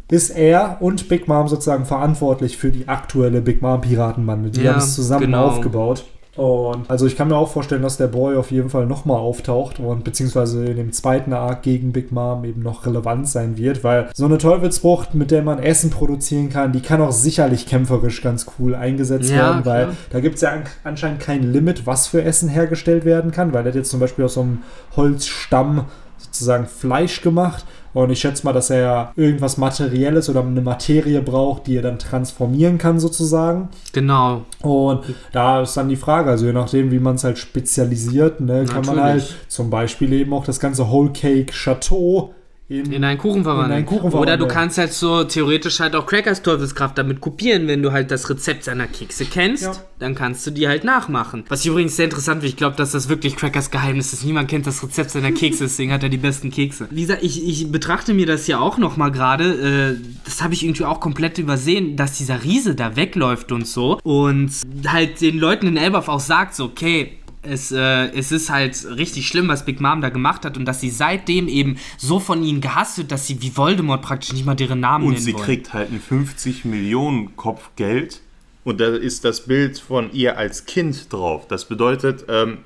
[0.10, 4.50] ist er und Big Mom sozusagen verantwortlich für die aktuelle Big Mom Piratenbande.
[4.52, 5.48] Die Ja, haben es zusammen genau.
[5.48, 6.06] aufgebaut.
[6.36, 9.80] Und also ich kann mir auch vorstellen, dass der Boy auf jeden Fall nochmal auftaucht
[9.80, 14.10] und beziehungsweise in dem zweiten Arc gegen Big Mom eben noch relevant sein wird, weil
[14.14, 18.48] so eine Teufelsfrucht, mit der man Essen produzieren kann, die kann auch sicherlich kämpferisch ganz
[18.60, 19.96] cool eingesetzt Ja, werden, weil klar.
[20.10, 23.64] da gibt es ja an, anscheinend kein Limit, was für Essen hergestellt werden kann, weil
[23.64, 24.58] er hat jetzt zum Beispiel aus so einem
[24.98, 25.86] Holzstamm
[26.18, 27.66] sozusagen Fleisch gemacht.
[27.96, 31.98] Und ich schätze mal, dass er irgendwas Materielles oder eine Materie braucht, die er dann
[31.98, 33.70] transformieren kann, sozusagen.
[33.94, 34.42] Genau.
[34.62, 38.66] Und da ist dann die Frage, also je nachdem, wie man es halt spezialisiert, ne,
[38.66, 39.48] kann man halt Natürlich.
[39.48, 42.35] zum Beispiel eben auch das ganze Whole Cake Chateau
[42.68, 43.88] in, In einen Kuchen verwandeln.
[43.88, 48.10] Oder du kannst halt so theoretisch halt auch Crackers Teufelskraft damit kopieren, wenn du halt
[48.10, 49.74] das Rezept seiner Kekse kennst, Ja.
[50.00, 51.44] dann kannst du die halt nachmachen.
[51.48, 54.26] Was ich übrigens sehr interessant finde, ich glaube, dass das wirklich Crackers Geheimnis ist.
[54.26, 56.88] Niemand kennt das Rezept seiner Kekse, deswegen hat er die besten Kekse.
[56.90, 60.64] Wie gesagt, ich, ich betrachte mir das ja auch nochmal gerade, äh, das habe ich
[60.64, 64.50] irgendwie auch komplett übersehen, dass dieser Riese da wegläuft und so und
[64.88, 67.12] halt den Leuten in Elbaf auch sagt, so, okay,
[67.48, 70.82] es, äh, es ist halt richtig schlimm, was Big Mom da gemacht hat und dass
[70.82, 74.56] sie seitdem eben so von ihnen gehasst wird, dass sie wie Voldemort praktisch nicht mal
[74.56, 75.44] deren Namen Und nennen sie wollen.
[75.44, 78.22] kriegt halt ein 50 Millionen Kopfgeld
[78.64, 81.48] und da ist das Bild von ihr als Kind drauf.
[81.48, 82.60] Das bedeutet, ähm,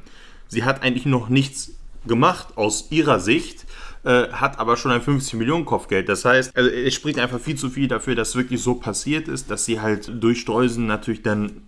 [0.48, 1.74] sie hat eigentlich noch nichts
[2.08, 3.66] gemacht aus ihrer Sicht,
[4.04, 6.10] äh, hat aber schon ein 50 Millionen Kopfgeld.
[6.10, 9.52] Das heißt, also es spricht einfach viel zu viel dafür, dass wirklich so passiert ist,
[9.52, 11.62] dass sie halt durch Streusen natürlich dann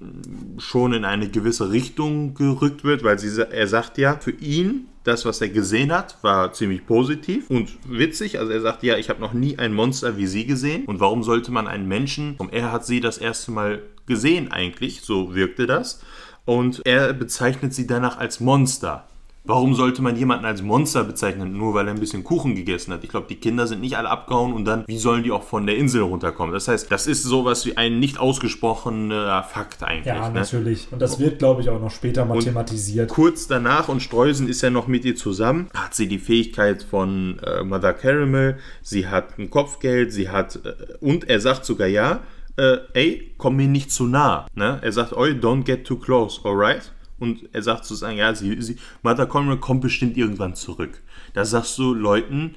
[0.57, 5.25] schon in eine gewisse Richtung gerückt wird, weil sie, er sagt ja, für ihn das,
[5.25, 8.39] was er gesehen hat, war ziemlich positiv und witzig.
[8.39, 10.85] Also er sagt, ja, ich habe noch nie ein Monster wie sie gesehen.
[10.85, 15.33] Und warum sollte man einen Menschen, er hat sie das erste Mal gesehen eigentlich, so
[15.35, 16.01] wirkte das.
[16.45, 19.07] Und er bezeichnet sie danach als Monster.
[19.43, 23.03] Warum sollte man jemanden als Monster bezeichnen, nur weil er ein bisschen Kuchen gegessen hat?
[23.03, 25.65] Ich glaube, die Kinder sind nicht alle abgehauen und dann, wie sollen die auch von
[25.65, 26.53] der Insel runterkommen?
[26.53, 30.05] Das heißt, das ist sowas wie ein nicht ausgesprochener Fakt eigentlich.
[30.05, 30.35] Ja, ne?
[30.35, 30.87] natürlich.
[30.91, 33.09] Und das wird, glaube ich, auch noch später mal thematisiert.
[33.09, 37.39] Kurz danach, und Streusen ist ja noch mit ihr zusammen, hat sie die Fähigkeit von
[37.39, 42.19] äh, Mother Caramel, sie hat ein Kopfgeld, sie hat, äh, und er sagt sogar ja,
[42.57, 44.45] äh, ey, komm mir nicht zu nah.
[44.53, 44.79] Ne?
[44.81, 46.91] Er sagt, oi, don't get too close, alright?
[47.21, 51.01] Und er sagt sozusagen, ja, sie, sie, Mother Caramel kommt bestimmt irgendwann zurück.
[51.33, 52.55] Da sagst du Leuten,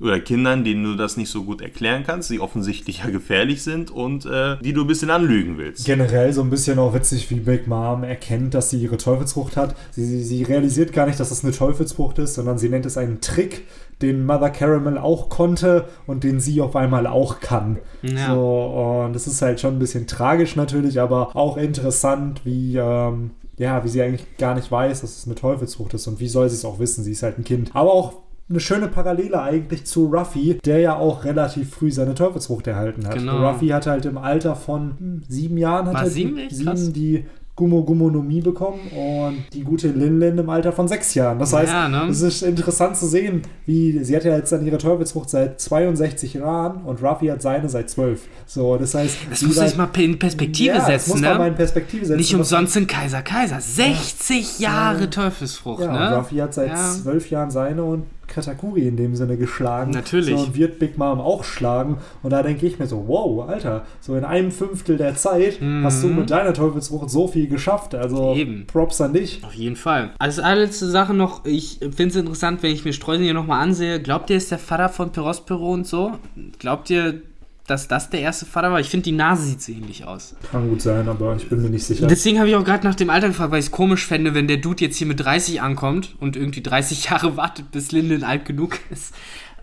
[0.00, 3.90] oder Kindern, denen du das nicht so gut erklären kannst, die offensichtlich ja gefährlich sind
[3.90, 5.84] und äh, die du ein bisschen anlügen willst.
[5.86, 9.74] Generell so ein bisschen auch witzig, wie Big Mom erkennt, dass sie ihre Teufelsfrucht hat.
[9.90, 12.96] Sie, sie, sie realisiert gar nicht, dass das eine Teufelsfrucht ist, sondern sie nennt es
[12.96, 13.66] einen Trick,
[14.00, 17.78] den Mother Caramel auch konnte und den sie auf einmal auch kann.
[18.02, 18.34] Ja.
[18.34, 23.32] So, und das ist halt schon ein bisschen tragisch natürlich, aber auch interessant, wie, ähm,
[23.58, 26.48] ja, wie sie eigentlich gar nicht weiß, dass es eine Teufelsfrucht ist und wie soll
[26.48, 27.04] sie es auch wissen?
[27.04, 27.70] Sie ist halt ein Kind.
[27.74, 28.14] Aber auch
[28.48, 33.14] eine schöne Parallele eigentlich zu Ruffy, der ja auch relativ früh seine Teufelsfrucht erhalten hat.
[33.14, 33.46] Genau.
[33.46, 37.26] Ruffy hatte halt im Alter von hm, sieben Jahren hat War er die, sieben die
[37.58, 41.40] Gummo Gummonomie bekommen und die gute Lin Lin im Alter von sechs Jahren.
[41.40, 42.04] Das heißt, Ja, ne?
[42.08, 46.34] es ist interessant zu sehen, wie sie hat ja jetzt dann ihre Teufelsfrucht seit 62
[46.34, 48.20] Jahren und Ruffy hat seine seit 12.
[48.46, 51.48] So, das heißt, Das muss ich mal in Perspektive ja, setzen, muss man mal ne?
[51.48, 52.18] in Perspektive setzen.
[52.18, 53.60] Nicht umsonst sind Kaiser Kaiser.
[53.60, 56.08] 60 Jahre Teufelsfrucht, Ja, ne?
[56.14, 56.76] und Ruffy hat seit Ja.
[56.76, 59.90] zwölf Jahren seine und Katakuri in dem Sinne geschlagen.
[59.90, 60.38] Natürlich.
[60.38, 61.98] So, wird Big Mom auch schlagen.
[62.22, 66.02] Und da denke ich mir so, wow, Alter, so in einem Fünftel der Zeit hast
[66.02, 67.94] du mit deiner Teufelsfrucht so viel geschafft.
[67.94, 68.38] Also Mhm.
[68.40, 68.66] Eben.
[68.66, 69.42] Props an dich.
[69.44, 70.10] Auf jeden Fall.
[70.18, 74.00] Als allerletzte Sache noch, ich finde es interessant, wenn ich mir Streusen hier nochmal ansehe.
[74.00, 76.12] Glaubt ihr, ist der Vater von Perospero und so?
[76.58, 77.22] Glaubt ihr,
[77.68, 78.80] dass das der erste Vater war?
[78.80, 80.34] Ich finde, die Nase sieht so ähnlich aus.
[80.50, 82.06] Kann gut sein, aber ich bin mir nicht sicher.
[82.06, 84.48] Deswegen habe ich auch gerade nach dem Alter gefragt, weil ich es komisch fände, wenn
[84.48, 88.44] der Dude jetzt hier mit 30 ankommt und irgendwie 30 Jahre wartet, bis Linden alt
[88.44, 89.14] genug ist.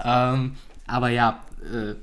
[0.04, 0.54] Ähm,
[0.88, 1.96] aber ja, äh,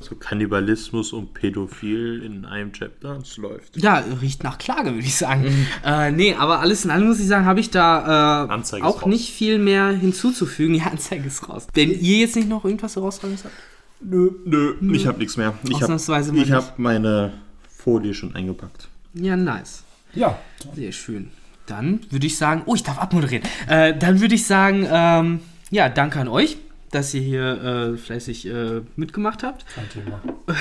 [0.00, 3.76] So Kannibalismus und Pädophil in einem Chapter, es läuft.
[3.76, 5.66] ja, riecht nach Klage, würde ich sagen.
[5.84, 9.06] Äh, nee, aber alles in allem muss ich sagen, habe ich da äh, auch raus.
[9.06, 10.74] nicht viel mehr hinzuzufügen.
[10.78, 11.66] Ja, Anzeige ist raus.
[11.72, 13.54] Wenn ihr jetzt nicht noch irgendwas herausragen habt?
[14.00, 14.30] Nö.
[14.44, 15.54] Nö, ich habe nichts mehr.
[15.64, 17.32] Ich habe Ausnahmsweise mal ich hab meine
[17.68, 18.88] Folie schon eingepackt.
[19.14, 19.82] Ja, nice.
[20.14, 20.38] Ja,
[20.74, 21.30] Sehr schön.
[21.66, 23.42] Dann würde ich sagen, oh, ich darf abmoderieren.
[23.68, 26.58] Äh, dann würde ich sagen, ähm, ja, danke an euch,
[26.90, 27.62] dass ihr hier
[27.94, 29.64] äh, fleißig äh, mitgemacht habt.
[29.74, 30.20] kein Thema.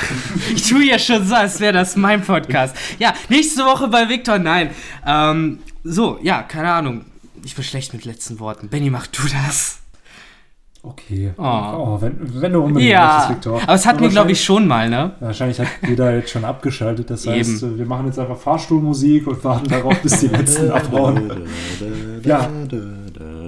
[0.55, 2.75] Ich tue ja schon so, als wäre das mein Podcast.
[2.99, 4.69] Ja, nächste Woche bei Victor, nein.
[5.05, 7.05] Ähm, so, ja, keine Ahnung.
[7.43, 8.69] Ich bin schlecht mit letzten Worten.
[8.69, 9.79] Benny, mach du das.
[10.85, 11.31] Okay.
[11.37, 11.41] Oh.
[11.41, 13.61] Oh, wenn, wenn du unbedingt Ja, möchtest, Victor.
[13.63, 15.11] aber es hatten wir, glaube ich, schon mal, ne?
[15.21, 17.09] Wahrscheinlich hat jeder jetzt schon abgeschaltet.
[17.09, 17.77] Das heißt, Eben.
[17.77, 21.31] wir machen jetzt einfach Fahrstuhlmusik und warten darauf, bis die letzten abhauen.
[22.25, 22.49] Ja.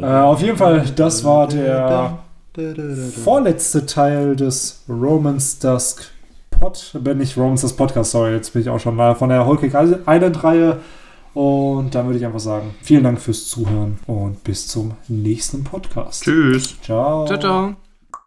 [0.01, 2.19] Äh, auf jeden Fall, das war der
[3.23, 6.03] vorletzte Teil des Romans Dusk
[6.51, 9.45] Pod, bin nicht Romans Dusk Podcast, sorry, jetzt bin ich auch schon mal von der
[9.45, 10.77] Whole Cake Island Reihe.
[11.35, 16.23] Und dann würde ich einfach sagen, vielen Dank fürs Zuhören und bis zum nächsten Podcast.
[16.23, 16.75] Tschüss.
[16.81, 17.25] Ciao.
[17.25, 17.84] Ciao, ciao.